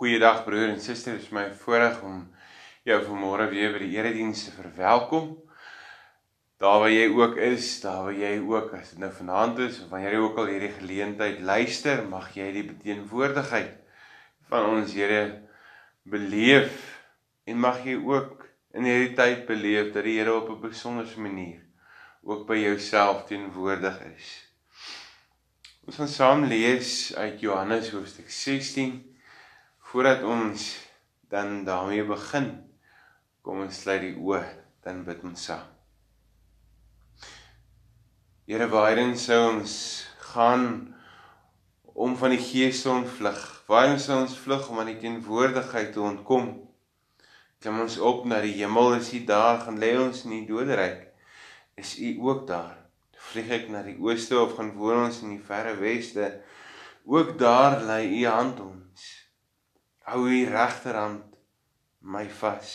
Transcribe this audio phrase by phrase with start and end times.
[0.00, 2.22] Goeiedag broer en suster, dit is my voorreg om
[2.88, 5.34] jou vanmôre weer by die erediens te verwelkom.
[6.56, 9.90] Daar waar jy ook is, daar waar jy ook as dit nou vanaand is of
[9.92, 13.76] wanneer jy ook al hierdie geleentheid luister, mag jy die beteenwoordigheid
[14.48, 15.20] van ons Here
[16.08, 16.80] beleef
[17.44, 21.60] en mag jy ook in hierdie tyd beleef dat die Here op 'n besondere manier
[22.24, 24.32] ook by jouself teenwoordig is.
[25.84, 29.09] Ons gaan saam lees uit Johannes hoofstuk 16
[29.90, 30.78] Voordat ons
[31.28, 32.44] dan daarmee begin,
[33.42, 34.44] kom ons sluit die oë,
[34.86, 35.64] dan bid ons saam.
[38.46, 39.72] Here, waarheen sou ons
[40.30, 40.68] gaan
[41.90, 43.40] om van die gees te ontvlug?
[43.66, 46.52] Waarheen sou ons vlug om aan die teenwoordigheid te ontkom?
[47.58, 51.08] Klim ons op na die hemel, is U daar, gaan lê ons in die doderyk.
[51.74, 52.76] Is U ook daar?
[53.32, 56.30] Vlieg ek na die ooste of gaan woon ons in die verre weste?
[57.10, 58.79] Ook daar lê U hand ons
[60.08, 61.36] hou u regterhand
[62.00, 62.70] my vas.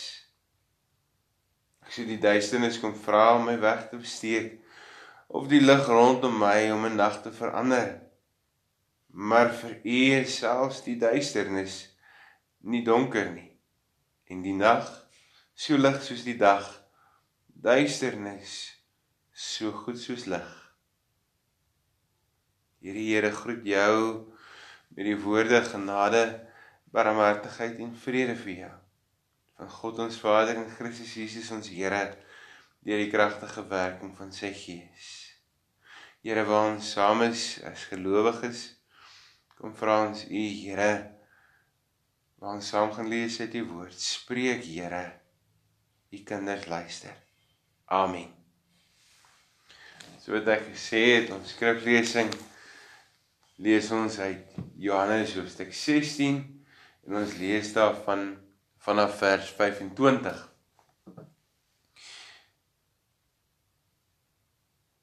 [1.86, 4.56] Ek sien die duisternis kom vra om my weg te besteek
[5.28, 8.00] of die lig rondom my om 'n nag te verander.
[9.08, 11.96] Maar vir u is selfs die duisternis
[12.60, 13.52] nie donker nie
[14.26, 14.86] en die nag
[15.54, 16.66] so lig soos die dag.
[17.46, 18.76] Duisternis
[19.32, 20.50] so goed soos lig.
[22.80, 24.32] Hierdie Here groet jou
[24.88, 26.45] met die woorde genade
[26.94, 28.74] barmhartigheid en vrede vir jou.
[29.56, 32.02] Van God ons Vader en Christus Jesus ons Here
[32.86, 35.10] deur die kragtige werking van sy Gees.
[36.22, 38.62] Here, waar ons saam is as gelowiges,
[39.58, 40.90] kom vra ons U, Here,
[42.38, 43.98] waar ons saam gaan lees uit U woord.
[43.98, 45.04] Spreek, Here.
[46.14, 47.14] U kinders luister.
[47.90, 48.30] Amen.
[50.22, 52.32] So wat ek gesê het, ons skriflesing
[53.62, 56.55] lees ons uit Johannes hoofstuk 16
[57.06, 58.32] En ons lees daarvan
[58.82, 60.40] vanaf vers 25.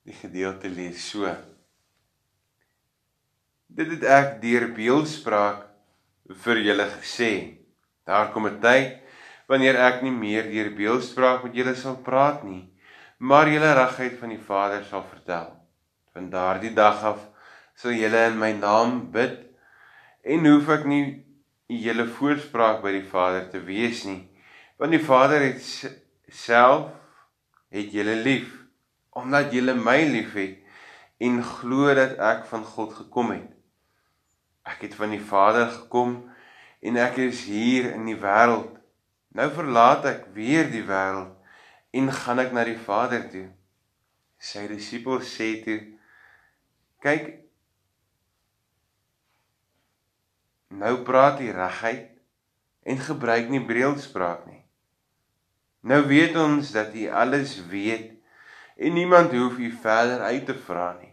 [0.03, 1.31] Die gedeelte lees so:
[3.71, 5.63] Dit het ek deur beeldspraak
[6.43, 7.31] vir julle gesê.
[8.03, 8.99] Daar kom 'n tyd
[9.47, 12.63] wanneer ek nie meer deur beeldspraak met julle sal praat nie,
[13.17, 15.55] maar julle regheid van die Vader sal vertel.
[16.13, 17.19] Van daardie dag af
[17.75, 19.39] sal julle in my naam bid
[20.23, 21.05] en hoef ek nie
[21.81, 24.21] julle voorspraak by die Vader te wees nie,
[24.77, 25.63] want die Vader het
[26.29, 26.91] self
[27.73, 28.51] het julle lief
[29.13, 30.61] omdat julle my liefhet
[31.23, 33.49] en glo dat ek van God gekom het.
[34.65, 36.15] Ek het van die Vader gekom
[36.83, 38.71] en ek is hier in die wêreld.
[39.37, 41.33] Nou verlaat ek weer die wêreld
[41.93, 43.47] en gaan ek na die Vader toe.
[44.41, 45.79] Sy disippels sê toe:
[47.05, 47.42] "Kyk,
[50.73, 52.09] Nou praat hy regheid
[52.89, 54.63] en gebruik nie breelspraak nie.
[55.85, 58.09] Nou weet ons dat hy alles weet
[58.79, 61.11] en niemand hoef u verder uit te vra nie.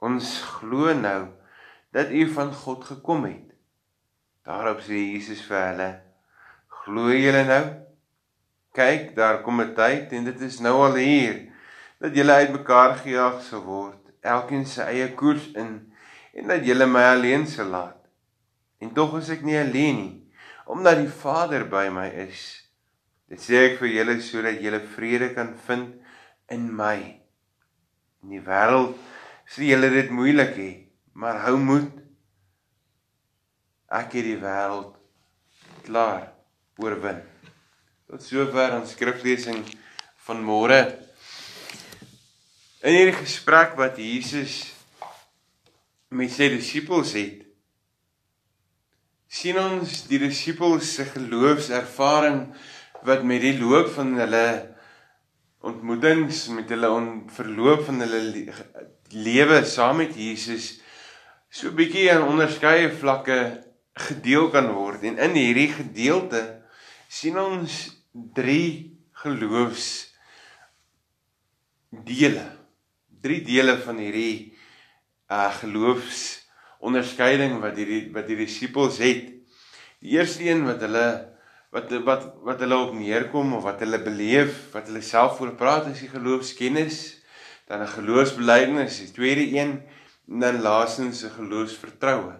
[0.00, 1.26] Ons glo nou
[1.92, 3.50] dat u van God gekom het.
[4.46, 5.90] Daarop sê Jesus vir hulle:
[6.80, 7.64] Glo julle nou?
[8.72, 11.50] Kyk, daar kom 'n tyd en dit is nou al hier
[11.98, 15.92] dat julle uitmekaar gejaag sal word, elkeen sy eie koers in
[16.32, 17.99] en dat julle my alleen sal laat.
[18.80, 20.12] En tog is ek nie alleen nie,
[20.70, 22.44] omdat die Vader by my is.
[23.30, 25.98] Dit sê ek vir julle sodat julle vrede kan vind
[26.50, 26.96] in my.
[28.24, 28.96] In die wêreld
[29.50, 30.70] sê julle dit moeilik hê,
[31.12, 31.92] maar hou moed.
[33.90, 34.96] Ek het die wêreld
[35.84, 36.30] klaar
[36.80, 37.20] oorwin.
[38.10, 39.60] Tot sover ons skriflesing
[40.26, 40.80] van môre.
[42.80, 44.62] In hierdie gesprek wat Jesus
[46.10, 47.39] met sy disippels het,
[49.30, 52.42] sien ons die disippels se geloofservaring
[53.06, 54.46] wat met die loop van hulle
[55.70, 58.20] ontmoetings met hulle on verloop van hulle
[59.14, 60.72] lewe saam met Jesus
[61.50, 63.40] so bietjie aan onderskeie vlakke
[64.00, 65.02] gedeel kan word.
[65.06, 66.42] En in hierdie gedeelte
[67.10, 67.82] sien ons
[68.34, 69.90] drie geloofs
[71.90, 72.46] dele
[73.20, 74.54] drie dele van hierdie
[75.30, 76.39] uh geloofs
[76.80, 79.28] onderskeiding wat hierdie wat die disippels het.
[80.00, 81.06] Die eerste een wat hulle
[81.70, 85.90] wat wat wat hulle op neerkom of wat hulle beleef, wat hulle self voor praat
[85.92, 87.20] is die geloofskennis,
[87.68, 89.82] dan 'n geloofsbelijdenis, die tweede een
[90.28, 92.34] en dan laastens 'n geloofsvertroue.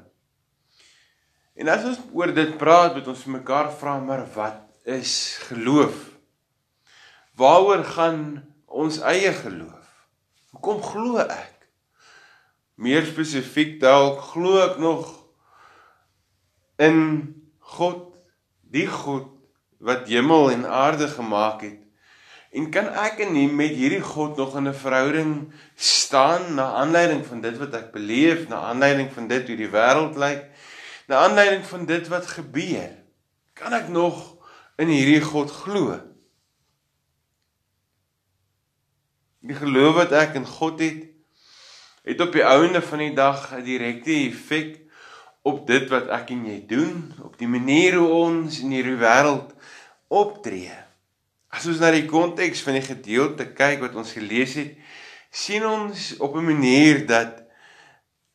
[1.55, 5.97] En as ons oor dit praat, moet ons mekaar vra maar wat is geloof?
[7.35, 10.07] Waaroor gaan ons eie geloof?
[10.51, 11.60] Hoekom glo ek?
[12.81, 15.11] Meer spesifiek dalk glo ek nog
[16.81, 17.03] in
[17.77, 18.06] God,
[18.73, 19.29] die God
[19.85, 21.77] wat hemel en aarde gemaak het.
[22.56, 27.21] En kan ek en nie met hierdie God nog in 'n verhouding staan na aanleiding
[27.27, 30.49] van dit wat ek beleef, na aanleiding van dit hoe die wêreld lyk,
[31.06, 32.97] na aanleiding van dit wat gebeur?
[33.55, 34.37] Kan ek nog
[34.77, 36.00] in hierdie God glo?
[39.41, 41.19] Die geloof wat ek in God het,
[42.11, 44.79] het op die ouende van die dag 'n direkte effek
[45.43, 49.55] op dit wat ek en jy doen, op die manier hoe ons in hierdie wêreld
[50.09, 50.75] optree.
[51.49, 54.77] As ons na die konteks van die gedeelte kyk wat ons gelees het,
[55.31, 57.43] sien ons op 'n manier dat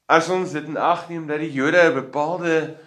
[0.07, 2.77] as ons dit in ag neem dat die Jode 'n bepaalde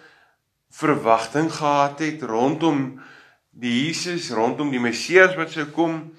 [0.69, 3.01] verwagting gehad het rondom
[3.49, 6.13] die Jesus, rondom die Messias wat sou kom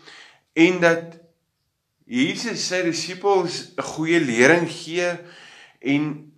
[0.53, 1.20] en dat
[2.11, 5.15] Jesus sy disippels 'n goeie lering gee
[5.79, 6.33] en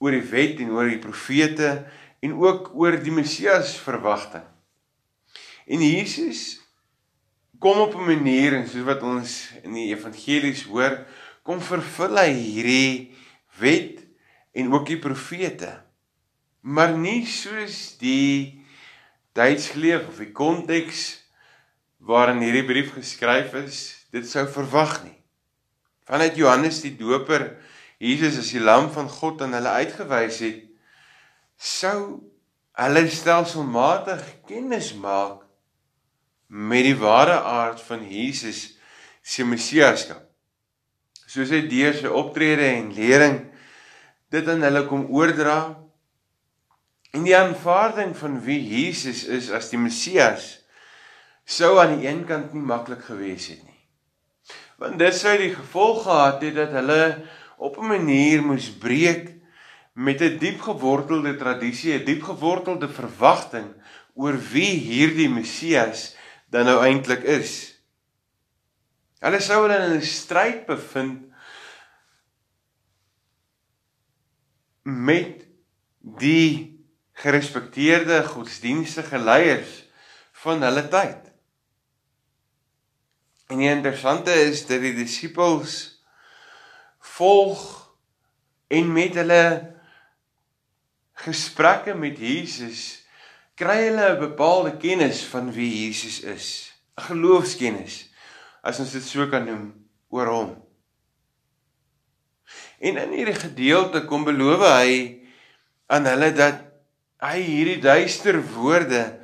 [0.00, 1.84] oor die wet en oor die profete
[2.24, 4.46] en ook oor die Messias verwagting.
[5.68, 6.64] En Jesus
[7.60, 11.04] kom op 'n manier en soos wat ons in die evangelies hoor,
[11.44, 13.12] kom vervul hy hierdie
[13.60, 14.00] wet
[14.56, 15.84] en ook die profete.
[16.64, 18.64] Maar nie soos die
[19.36, 21.20] tydsgeleef of die konteks
[22.00, 25.17] waarin hierdie brief geskryf is, dit sou verwag nie
[26.08, 27.50] vanuit Johannes die Doper
[27.98, 30.64] Jesus as die lam van God aan hulle uitgewys het
[31.58, 31.98] sou
[32.78, 35.42] hulle stelselmatig kennis maak
[36.48, 38.78] met die ware aard van Jesus
[39.22, 40.24] se messiaskap
[41.28, 43.42] soos hy deur sy optrede en lering
[44.32, 45.58] dit aan hulle kom oordra
[47.12, 50.54] en die aanvaarding van wie Jesus is as die Messias
[51.48, 53.67] sou aan die een kant nie maklik gewees het nie
[54.78, 57.02] want dit sou die gevolg gehad het dat hulle
[57.58, 59.34] op 'n manier moes breek
[59.92, 63.74] met 'n diep gewortelde tradisie, 'n diep gewortelde verwagting
[64.14, 66.14] oor wie hierdie Messias
[66.50, 67.74] dan nou eintlik is.
[69.18, 71.26] Hulle sou hulle in 'n stryd bevind
[74.82, 75.44] met
[76.00, 76.78] die
[77.12, 79.88] gerespekteerde godsdienstige leiers
[80.32, 81.27] van hulle tyd.
[83.48, 85.76] En die interessante is dat die disippels
[87.16, 87.62] volg
[88.68, 89.44] en met hulle
[91.24, 92.82] gesprekke met Jesus
[93.58, 96.46] kry hulle 'n bepaalde kennis van wie Jesus is,
[96.98, 98.10] 'n geloofskennis
[98.62, 99.72] as ons dit so kan noem
[100.08, 100.50] oor hom.
[102.78, 104.92] En in hierdie gedeelte kom beloof hy
[105.86, 106.60] aan hulle dat
[107.24, 109.18] hy hierdie duister woorde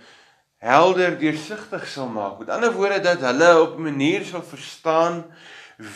[0.64, 2.38] helder deursigtig sal maak.
[2.40, 5.24] Met ander woorde dat hulle op 'n manier sal verstaan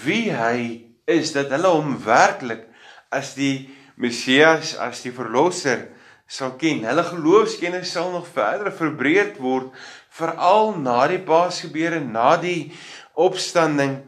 [0.05, 2.67] wie hy is, dat hulle hom werklik
[3.09, 5.88] as die Messias, as die verlosser
[6.26, 6.85] sal ken.
[6.85, 9.73] Hulle geloofskennis sal nog verder verbreed word
[10.11, 12.73] veral na die Paasgebeure, na die
[13.14, 14.03] opstanding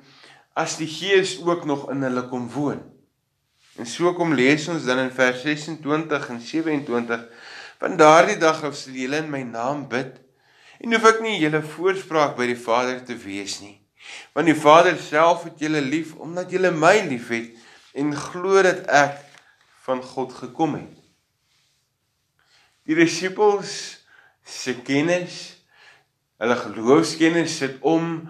[0.54, 2.82] as die Gees ook nog in hulle kom woon.
[3.78, 7.28] En so kom lees ons dan in vers 26 en 27:
[7.78, 10.29] "Van daardie dag af sal julle in my naam bid."
[10.80, 13.76] En hoef ek nie julle voorspraak by die Vader te wees nie.
[14.32, 17.52] Want die Vader self het julle lief omdat julle my liefhet
[18.00, 19.18] en glo dat ek
[19.84, 20.96] van God gekom het.
[22.88, 23.74] Die disippels
[24.46, 25.36] se kennis,
[26.40, 28.24] hulle geloofskennis sit om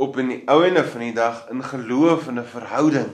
[0.00, 3.12] op in die ouene van die dag in geloof en 'n verhouding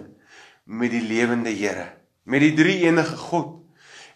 [0.65, 3.67] met die lewende Here, met die drie enige God.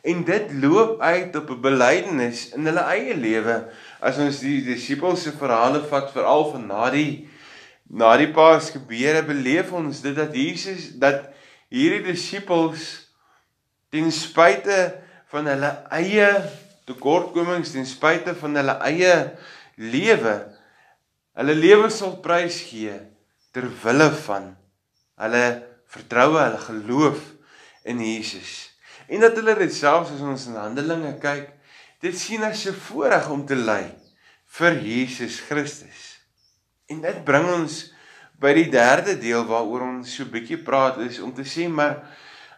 [0.02, 5.26] En dit loop uit op 'n belydenis in hulle eie lewe as ons die disippels
[5.26, 7.28] se verhale vat veral van na die
[7.90, 11.28] na die Paas gebeure beleef ons dit dat Jesus dat
[11.72, 12.86] hierdie disippels
[13.90, 14.78] ten spyte
[15.32, 16.30] van hulle eie
[16.88, 19.14] tekortkomings ten spyte van hulle eie
[19.76, 20.36] lewe
[21.38, 22.94] hulle lewe sal prys gee
[23.54, 24.52] ter wille van
[25.20, 25.44] hulle
[25.90, 27.22] vertroue hulle geloof
[27.90, 28.70] in Jesus.
[29.10, 31.48] En dat hulle dit selfs as ons in Handelinge kyk,
[32.00, 33.94] dit sien as 'n voorreg om te ly
[34.56, 36.20] vir Jesus Christus.
[36.88, 37.92] En dit bring ons
[38.40, 42.02] by die derde deel waaroor ons so bietjie praat is om te sê maar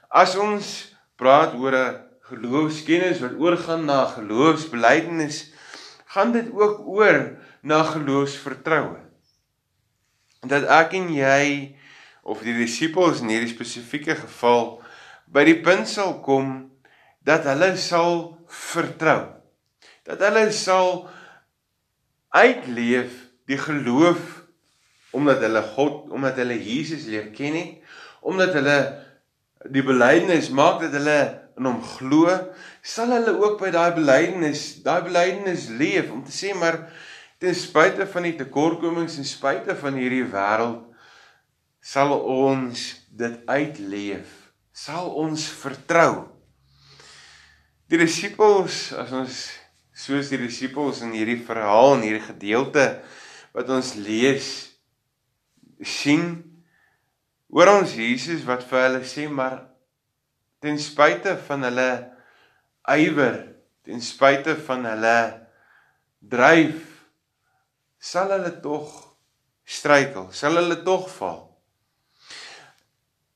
[0.08, 2.00] as ons praat oor 'n
[2.32, 5.52] geloofskennis wat oorgaan na geloofsbelijdenis,
[6.06, 9.00] gaan dit ook oor na geloofsvertroue.
[10.40, 11.76] Dat ek en jy
[12.22, 14.82] of die disippels in hierdie spesifieke geval
[15.26, 16.71] by die punt sal kom
[17.26, 19.20] dat hulle sal vertrou.
[20.06, 21.06] Dat hulle sal
[22.32, 23.12] uitleef
[23.50, 24.40] die geloof
[25.12, 27.72] omdat hulle God, omdat hulle Jesus leer ken het,
[28.24, 28.78] omdat hulle
[29.70, 31.18] die belydenis maak dat hulle
[31.60, 32.32] in hom glo,
[32.80, 36.86] sal hulle ook by daai belydenis, daai belydenis leef om te sê maar
[37.42, 40.88] ten spyte van die tekortkomings en spyte van hierdie wêreld
[41.82, 44.30] sal ons dit uitleef.
[44.72, 46.28] Sal ons vertrou.
[47.92, 49.38] Die disippels, as ons
[49.92, 52.86] soos die disippels in hierdie verhaal en hierdie gedeelte
[53.52, 54.46] wat ons lees
[55.84, 56.24] sien
[57.52, 59.58] oor ons Jesus wat vir hulle sê maar
[60.64, 61.90] ten spyte van hulle
[62.96, 63.36] ywer,
[63.84, 65.16] ten spyte van hulle
[66.32, 66.80] dryf
[68.00, 68.88] sal hulle tog
[69.68, 71.42] struikel, sal hulle tog val.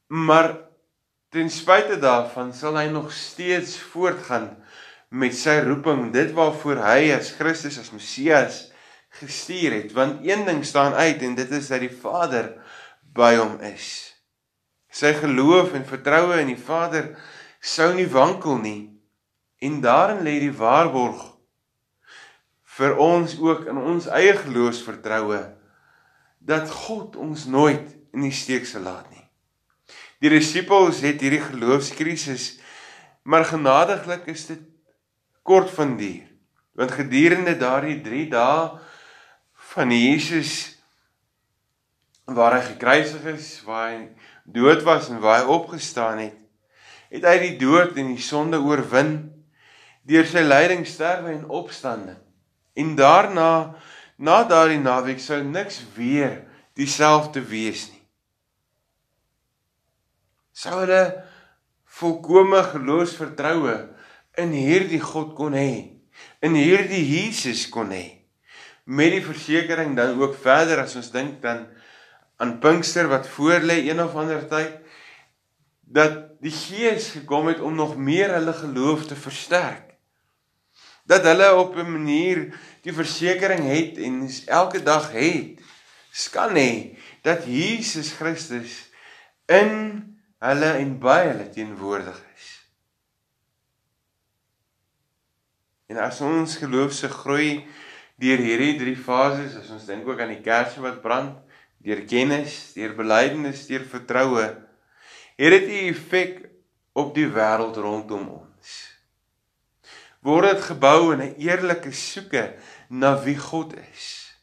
[0.08, 0.54] Maar
[1.36, 4.54] ten spyte daarvan sal hy nog steeds voortgaan
[5.12, 8.62] met sy roeping, dit waarvoor hy as Christus as Messias
[9.20, 12.54] gestuur het, want een ding staan uit en dit is dat die Vader
[13.16, 14.16] by hom is.
[14.88, 17.12] Sy geloof en vertroue in die Vader
[17.60, 18.80] sou nie wankel nie.
[19.60, 21.20] En daarin lê die waarborg
[22.76, 25.42] vir ons ook in ons eie geloofsvertroue
[26.40, 29.15] dat God ons nooit in die steek sal laat nie.
[30.22, 32.54] Die disippels het hierdie geloofskrisis
[33.26, 34.62] maar genadiglik is dit
[35.42, 36.22] kort van duur.
[36.78, 38.78] Want gedurende daardie 3 dae
[39.72, 40.76] van Jesus
[42.26, 43.98] waar hy gekruisig is, waar hy
[44.44, 46.38] dood was en waar hy opgestaan het,
[47.10, 49.14] het hy die dood en die sonde oorwin
[50.06, 52.18] deur sy lyding, sterwe en opstanding.
[52.78, 53.50] En daarna,
[54.18, 56.44] na daardie naweek sou niks weer
[56.78, 57.95] dieselfde wees nie.
[60.56, 61.02] Sou hulle
[61.98, 63.74] volkomme geloofsvertroue
[64.40, 66.00] in hierdie God kon hê,
[66.40, 68.22] in hierdie Jesus kon hê.
[68.88, 71.66] Met die versekering dan ook verder as ons dink dan
[72.40, 74.80] aan Pinkster wat voor lê een of ander tyd
[75.86, 79.92] dat die Gees gekom het om nog meer hulle geloof te versterk.
[81.04, 82.48] Dat hulle op 'n manier
[82.82, 85.60] die versekering het en elke dag het
[86.10, 88.88] skan hê dat Jesus Christus
[89.46, 92.48] in hulle en by hulle teenwoordig is.
[95.86, 97.64] En as ons geloof se groei
[98.20, 101.36] deur hierdie drie fases, as ons dink ook aan die kersie wat brand,
[101.84, 104.46] deur kennis, deur belydenis, deur vertroue,
[105.36, 106.48] het dit 'n effek
[106.96, 108.70] op die wêreld rondom ons.
[110.24, 112.56] Word dit gebou in 'n eerlike soeke
[112.88, 114.34] na wie God is.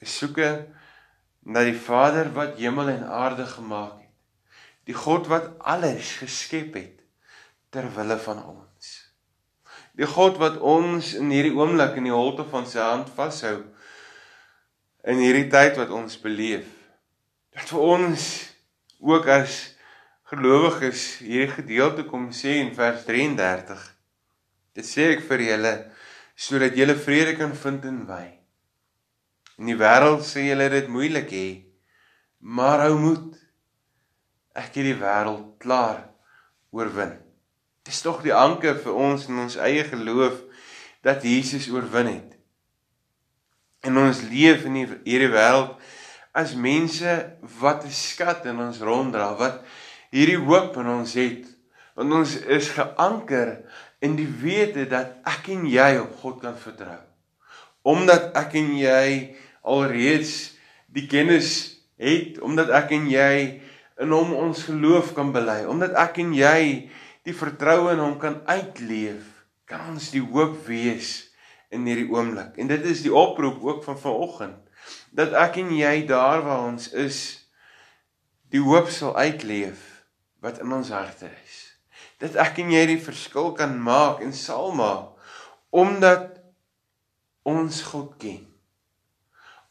[0.00, 0.68] 'n Soeke
[1.42, 4.10] na die Vader wat hemel en aarde gemaak het.
[4.86, 7.02] Die God wat alles geskep het
[7.70, 8.90] ter wille van ons.
[9.98, 13.58] Die God wat ons in hierdie oomblik in die holte van sy hand vashou
[15.02, 16.66] in hierdie tyd wat ons beleef.
[17.52, 18.26] Dat vir ons
[19.02, 19.56] ook as
[20.32, 23.82] gelowiges hierdie gedeelte kom sê in vers 33.
[24.78, 25.74] Dit sê ek vir julle
[26.42, 28.24] sodat julle vrede kan vind in my.
[29.62, 31.48] In die wêreld sê julle dit moeilik hê,
[32.42, 33.36] maar hou moed.
[34.58, 36.00] Ek het die wêreld klaar
[36.74, 37.12] oorwin.
[37.86, 40.40] Dis tog die anker vir ons in ons eie geloof
[41.06, 42.32] dat Jesus oorwin het.
[43.86, 45.78] En ons leef in hierdie wêreld
[46.34, 47.14] as mense
[47.62, 49.62] wat 'n skat in ons ronddra, wat
[50.10, 51.46] hierdie hoop in ons het.
[51.94, 53.62] Want ons is geanker
[54.02, 56.98] in die wete dat ek en jy op God kan vertrou.
[57.82, 60.52] Omdat ek en jy alreeds
[60.92, 63.34] die kennis het, omdat ek en jy
[64.02, 66.90] in hom ons geloof kan bely, omdat ek en jy
[67.26, 71.32] die vertroue in hom kan uitleef, kan ons die hoop wees
[71.72, 72.58] in hierdie oomblik.
[72.60, 74.58] En dit is die oproep ook van vanoggend
[75.14, 77.18] dat ek en jy daar waar ons is
[78.52, 80.04] die hoop sal uitleef
[80.42, 81.58] wat in ons harte is.
[82.20, 85.12] Dat ek en jy die verskil kan maak en sal maak
[85.72, 86.34] omdat
[87.48, 88.51] ons God ken.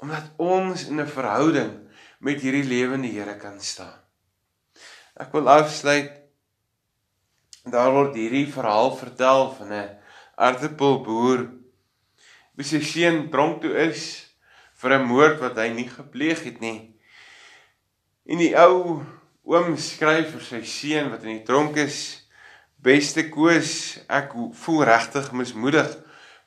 [0.02, 1.74] Omdat ons in 'n verhouding
[2.20, 4.00] met hierdie lewende Here kan staan.
[5.14, 6.12] Ek wil afsluit
[7.70, 9.90] daar word hierdie verhaal vertel van 'n
[10.36, 11.50] aardappelboer
[12.58, 14.34] wie sy seun dronk toe is
[14.82, 16.96] vir 'n moord wat hy nie gepleeg het nie.
[18.26, 19.06] En die ou
[19.44, 22.26] oom skryf vir sy seun wat in die tronk is:
[22.82, 25.98] "Beste Koos, ek voel regtig mismoedig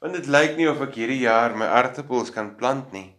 [0.05, 3.15] want dit lyk nie of ek hierdie jaar my aardappels kan plant nie.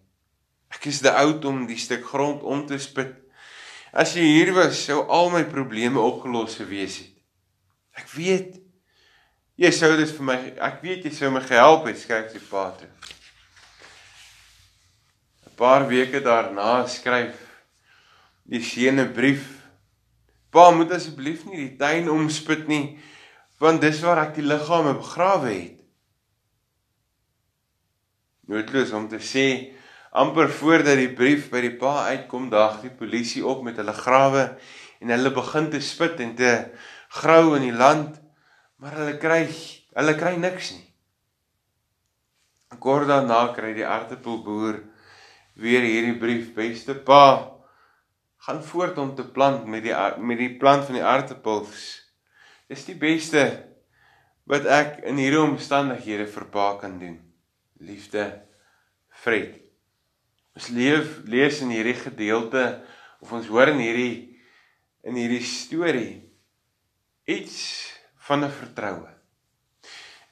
[0.76, 3.16] Ek is te oud om die stuk grond om te spit.
[3.96, 7.12] As jy hier was, sou al my probleme opgelos gewees het.
[7.96, 8.66] Ek weet
[9.56, 10.36] Jy sou dit vir my
[10.68, 12.90] ek weet jy sou my gehelp het skryf die pa toe.
[15.48, 17.40] 'n Paar weke daarna skryf
[18.44, 19.64] die seun 'n brief.
[20.52, 23.00] Pa, moet asseblief nie die tuin omspit nie,
[23.60, 25.80] want dis waar ek die liggame begrawe het.
[28.48, 29.75] Noodloos om te sê
[30.16, 34.46] amper voordat die brief by die pa uitkom, daag die polisie op met hulle grawe
[35.04, 36.52] en hulle begin te spit en te
[37.20, 38.16] grou in die land,
[38.80, 39.44] maar hulle kry
[39.96, 40.84] hulle kry niks nie.
[42.80, 44.82] Kort daarna kry die aardappelboer
[45.56, 47.52] weer hierdie brief: "Beste pa,
[48.46, 51.86] gaan voort om te plant met die met die plant van die aardappels.
[52.68, 53.46] Dis die beste
[54.46, 57.20] wat ek in hierdie omstandighede vir pa kan doen.
[57.80, 58.42] Liefde,
[59.10, 59.65] Fred."
[60.56, 62.64] Ons leef lees in hierdie gedeelte
[63.20, 64.16] of ons hoor in hierdie
[65.06, 66.24] in hierdie storie
[67.28, 67.58] iets
[68.28, 69.12] van 'n vertroue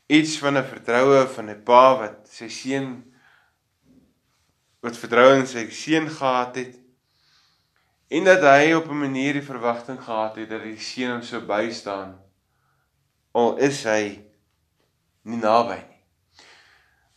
[0.07, 3.03] iets van 'n vertroue van 'n pa wat sy seun
[4.81, 6.79] wat vertroue in sy seun gehad het
[8.09, 11.41] en dat hy op 'n manier die verwagting gehad het dat die seun hom sou
[11.41, 12.19] bystaan
[13.33, 14.21] al is hy
[15.23, 16.01] nie naby nie.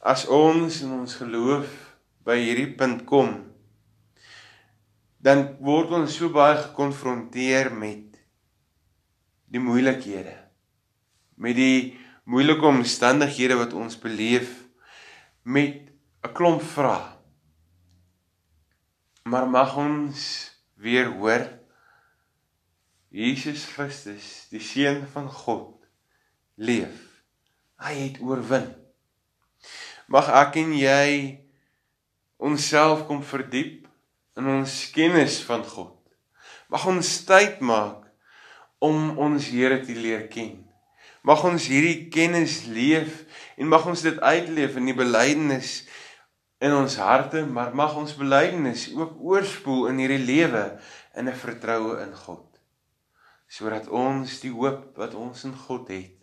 [0.00, 1.85] As ons in ons geloof
[2.26, 3.36] by hierdie punt kom,
[5.22, 8.18] dan word ons so baie gekonfronteer met
[9.50, 10.34] die moeilikhede,
[11.38, 11.94] met die
[12.26, 14.66] moeilike omstandighede wat ons beleef
[15.46, 15.86] met
[16.26, 17.14] 'n klomp vrae.
[19.24, 21.46] Maar mag ons weer hoor
[23.10, 25.86] Jesus Christus, die seun van God,
[26.54, 27.22] leef.
[27.80, 28.74] Hy het oorwin.
[30.08, 31.45] Mag ek en jy
[32.36, 33.86] onsself kom verdiep
[34.36, 35.94] in ons kennis van God.
[36.68, 38.04] Mag ons tyd maak
[38.82, 40.66] om ons Here te leer ken.
[41.26, 43.24] Mag ons hierdie kennis leef
[43.58, 45.80] en mag ons dit uitleef in die belydenis
[46.62, 50.64] in ons harte, maar mag ons belydenis ook oorspoel in hierdie lewe
[51.16, 52.46] in 'n vertroue in God.
[53.48, 56.14] Sodat ons die hoop wat ons in God het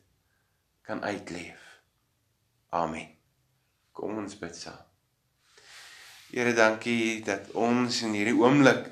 [0.81, 1.61] kan uitleef.
[2.69, 3.07] Amen.
[3.91, 4.92] Kom ons bid saam.
[6.33, 8.87] Here, dankie dat ons in hierdie oomblik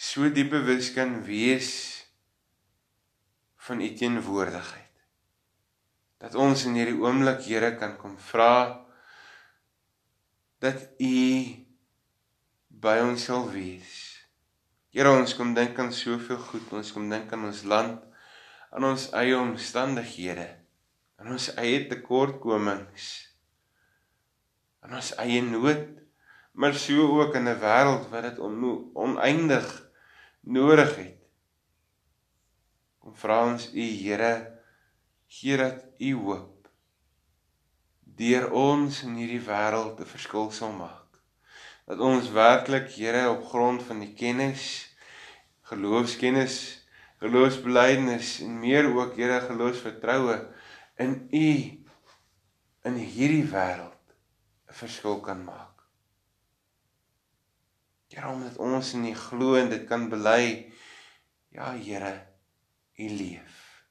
[0.00, 1.68] so diep bewus kan wees
[3.66, 5.04] van u teenwoordigheid.
[6.24, 8.54] Dat ons in hierdie oomblik Here kan kom vra
[10.64, 11.12] dat u
[12.72, 13.92] by ons sal wees.
[14.96, 18.00] Here ons kom dink aan soveel goed, ons kom dink aan ons land,
[18.72, 20.48] aan ons eie omstandighede,
[21.22, 23.08] aan ons eie tekortkomings,
[24.82, 25.84] aan ons eie nood,
[26.58, 28.38] maar so ook in 'n wêreld wat dit
[29.04, 29.68] oneindig
[30.40, 31.20] nodig het.
[32.98, 34.58] Kom vra ons U Here,
[35.28, 36.68] gee dat U hoop
[38.04, 41.22] deur ons in hierdie wêreld 'n verskil sal maak.
[41.86, 44.90] Dat ons werklik Here op grond van die kennis,
[45.70, 46.86] geloofskennis,
[47.22, 50.36] geloofsbelijdenis en meer ook Here geloofsvertroue
[50.98, 51.48] in U
[52.88, 54.16] in hierdie wêreld
[54.68, 55.84] 'n verskil kan maak.
[58.08, 60.72] Here omdat ons in U glo en dit kan bely.
[61.48, 62.26] Ja Here,
[62.96, 63.84] U leef.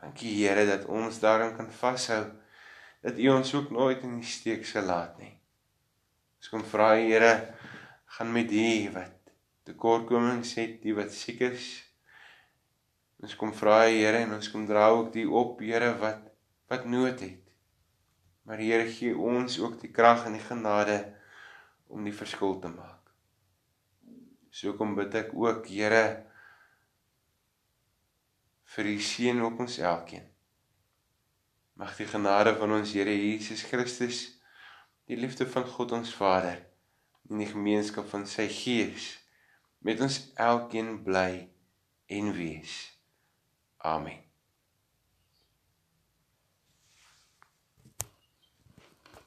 [0.00, 2.24] Dankie Here dat ons daarin kan vashou
[3.00, 5.32] dat U ons ook nooit in die steek sal laat nie.
[6.40, 7.32] Ons kom vra Here,
[8.16, 9.16] gaan met die wat
[9.64, 11.89] tekortkomings het, die wat siek is.
[13.20, 16.26] Ons kom vra Here en ons kom dra ook die op Here wat
[16.70, 17.50] wat nood het.
[18.46, 21.00] Maar Here gee ons ook die krag en die genade
[21.90, 23.10] om die verskil te maak.
[24.50, 26.04] So kom bid ek ook, Here,
[28.70, 30.26] vir die seën op ons elkeen.
[31.78, 34.22] Mag die genade van ons Here Jesus Christus,
[35.10, 36.62] die liefde van God ons Vader
[37.30, 39.12] en die gemeenskap van sy Gees
[39.86, 41.48] met ons elkeen bly
[42.10, 42.89] en wees.
[43.84, 44.29] Amen.